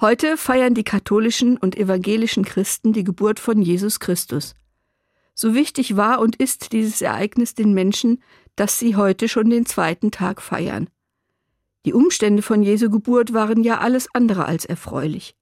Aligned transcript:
Heute 0.00 0.36
feiern 0.36 0.74
die 0.74 0.84
katholischen 0.84 1.56
und 1.56 1.76
evangelischen 1.76 2.44
Christen 2.44 2.92
die 2.92 3.02
Geburt 3.02 3.40
von 3.40 3.60
Jesus 3.60 3.98
Christus. 3.98 4.54
So 5.34 5.54
wichtig 5.54 5.96
war 5.96 6.20
und 6.20 6.36
ist 6.36 6.70
dieses 6.70 7.02
Ereignis 7.02 7.54
den 7.54 7.74
Menschen, 7.74 8.22
dass 8.54 8.78
sie 8.78 8.94
heute 8.94 9.28
schon 9.28 9.50
den 9.50 9.66
zweiten 9.66 10.12
Tag 10.12 10.40
feiern. 10.40 10.88
Die 11.84 11.92
Umstände 11.92 12.42
von 12.42 12.62
Jesu 12.62 12.90
Geburt 12.90 13.32
waren 13.32 13.64
ja 13.64 13.78
alles 13.78 14.06
andere 14.14 14.44
als 14.44 14.64
erfreulich. 14.64 15.34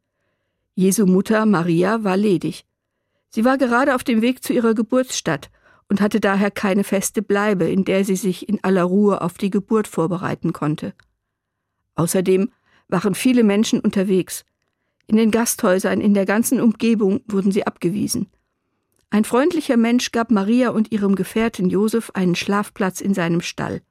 Jesu 0.75 1.05
Mutter 1.05 1.45
Maria 1.45 2.03
war 2.03 2.17
ledig. 2.17 2.65
Sie 3.29 3.45
war 3.45 3.59
gerade 3.59 3.95
auf 3.95 4.05
dem 4.05 4.23
Weg 4.23 4.43
zu 4.43 4.55
ihrer 4.55 4.73
Geburtsstadt 4.73 5.51
und 5.91 6.01
hatte 6.01 6.19
daher 6.19 6.51
keine 6.51 6.83
feste 6.83 7.21
Bleibe, 7.21 7.69
in 7.69 7.85
der 7.85 8.07
sie 8.07 8.17
sich 8.17 8.49
in 8.49 8.65
aller 8.65 8.85
Ruhe 8.85 9.21
auf 9.21 9.35
die 9.35 9.51
Geburt 9.51 9.87
vorbereiten 9.87 10.55
konnte. 10.55 10.95
Außerdem 11.95 12.51
waren 12.89 13.15
viele 13.15 13.45
Menschen 13.45 13.81
unterwegs. 13.81 14.45
In 15.07 15.17
den 15.17 15.31
Gasthäusern 15.31 16.01
in 16.01 16.15
der 16.15 16.27
ganzen 16.27 16.61
Umgebung 16.61 17.21
wurden 17.27 17.53
sie 17.53 17.67
abgewiesen. 17.67 18.29
Ein 19.11 19.25
freundlicher 19.25 19.77
Mensch 19.77 20.11
gab 20.13 20.31
Maria 20.31 20.71
und 20.71 20.93
ihrem 20.93 21.15
Gefährten 21.15 21.71
Josef 21.71 22.11
einen 22.15 22.35
Schlafplatz 22.35 23.01
in 23.01 23.15
seinem 23.15 23.41
Stall. 23.41 23.83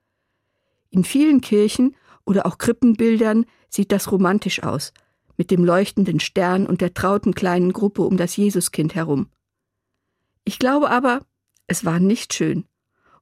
In 0.90 1.04
vielen 1.04 1.42
Kirchen 1.42 1.96
oder 2.26 2.46
auch 2.46 2.58
Krippenbildern 2.58 3.46
sieht 3.70 3.92
das 3.92 4.12
romantisch 4.12 4.64
aus, 4.64 4.94
mit 5.38 5.52
dem 5.52 5.64
leuchtenden 5.64 6.20
Stern 6.20 6.66
und 6.68 6.82
der 6.82 6.94
trauten 6.94 7.34
kleinen 7.34 7.74
Gruppe 7.74 8.04
um 8.04 8.18
das 8.18 8.36
Jesuskind 8.36 8.96
herum. 8.96 9.28
Ich 10.44 10.60
glaube 10.60 10.90
aber, 10.90 11.22
es 11.68 11.86
war 11.86 12.00
nicht 12.00 12.34
schön. 12.34 12.66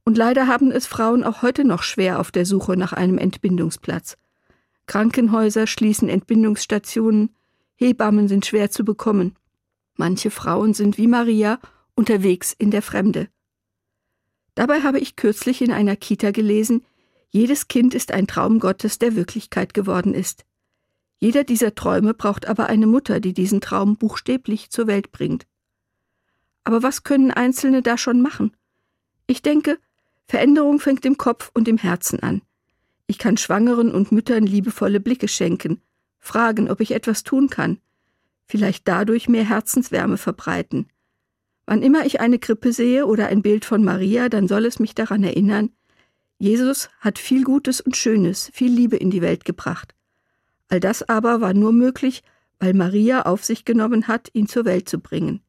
Und 0.04 0.18
leider 0.18 0.48
haben 0.48 0.72
es 0.72 0.86
Frauen 0.86 1.24
auch 1.24 1.42
heute 1.42 1.64
noch 1.64 1.84
schwer 1.84 2.20
auf 2.20 2.32
der 2.32 2.46
Suche 2.46 2.76
nach 2.76 2.92
einem 2.92 3.18
Entbindungsplatz. 3.18 4.18
Krankenhäuser 4.86 5.68
schließen 5.68 6.10
Entbindungsstationen, 6.10 7.36
Hebammen 7.76 8.28
sind 8.28 8.46
schwer 8.46 8.70
zu 8.70 8.84
bekommen. 8.84 9.36
Manche 9.96 10.32
Frauen 10.32 10.74
sind 10.74 10.98
wie 10.98 11.08
Maria 11.08 11.60
unterwegs 11.96 12.54
in 12.58 12.72
der 12.72 12.82
Fremde. 12.82 13.30
Dabei 14.56 14.82
habe 14.82 15.00
ich 15.00 15.16
kürzlich 15.16 15.62
in 15.62 15.72
einer 15.72 15.96
Kita 15.96 16.32
gelesen, 16.32 16.86
jedes 17.30 17.68
Kind 17.68 17.96
ist 17.96 18.12
ein 18.12 18.28
Traum 18.28 18.60
Gottes, 18.60 19.00
der 19.00 19.16
Wirklichkeit 19.16 19.74
geworden 19.74 20.14
ist. 20.14 20.46
Jeder 21.20 21.44
dieser 21.44 21.74
Träume 21.74 22.14
braucht 22.14 22.48
aber 22.48 22.68
eine 22.68 22.86
Mutter, 22.86 23.20
die 23.20 23.34
diesen 23.34 23.62
Traum 23.62 23.98
buchstäblich 23.98 24.70
zur 24.70 24.88
Welt 24.88 25.12
bringt. 25.12 25.48
Aber 26.64 26.84
was 26.84 27.04
können 27.04 27.32
Einzelne 27.32 27.82
da 27.82 27.98
schon 27.98 28.22
machen? 28.22 28.56
Ich 29.26 29.42
denke, 29.42 29.80
Veränderung 30.28 30.80
fängt 30.80 31.06
im 31.06 31.18
Kopf 31.18 31.50
und 31.54 31.68
im 31.68 31.78
Herzen 31.78 32.20
an. 32.20 32.42
Ich 33.08 33.18
kann 33.18 33.38
Schwangeren 33.38 33.92
und 33.92 34.12
Müttern 34.12 34.46
liebevolle 34.46 35.00
Blicke 35.00 35.28
schenken, 35.28 35.82
fragen, 36.20 36.70
ob 36.70 36.80
ich 36.80 36.92
etwas 36.92 37.24
tun 37.24 37.50
kann, 37.50 37.80
vielleicht 38.46 38.88
dadurch 38.88 39.28
mehr 39.28 39.48
Herzenswärme 39.48 40.18
verbreiten. 40.18 40.88
Wann 41.66 41.82
immer 41.82 42.06
ich 42.06 42.20
eine 42.20 42.40
Krippe 42.40 42.74
sehe 42.74 43.06
oder 43.06 43.28
ein 43.28 43.42
Bild 43.42 43.66
von 43.66 43.84
Maria, 43.84 44.30
dann 44.30 44.48
soll 44.48 44.66
es 44.66 44.80
mich 44.80 44.96
daran 44.96 45.24
erinnern, 45.24 45.70
Jesus 46.38 46.90
hat 47.00 47.20
viel 47.20 47.44
Gutes 47.44 47.80
und 47.80 47.96
Schönes, 47.96 48.50
viel 48.54 48.72
Liebe 48.72 48.98
in 48.98 49.12
die 49.12 49.22
Welt 49.22 49.46
gebracht. 49.46 49.96
All 50.68 50.80
das 50.80 51.08
aber 51.08 51.40
war 51.40 51.54
nur 51.54 51.72
möglich, 51.72 52.22
weil 52.60 52.74
Maria 52.74 53.22
auf 53.22 53.46
sich 53.46 53.64
genommen 53.64 54.08
hat, 54.08 54.30
ihn 54.34 54.48
zur 54.48 54.66
Welt 54.66 54.90
zu 54.90 55.00
bringen. 55.00 55.42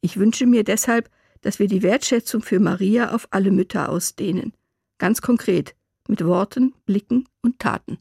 Ich 0.00 0.16
wünsche 0.16 0.46
mir 0.46 0.64
deshalb, 0.64 1.10
dass 1.42 1.58
wir 1.58 1.68
die 1.68 1.82
Wertschätzung 1.82 2.42
für 2.42 2.58
Maria 2.58 3.14
auf 3.14 3.28
alle 3.30 3.50
Mütter 3.50 3.88
ausdehnen. 3.88 4.52
Ganz 4.98 5.20
konkret, 5.20 5.76
mit 6.08 6.24
Worten, 6.24 6.74
Blicken 6.84 7.28
und 7.42 7.58
Taten. 7.58 7.98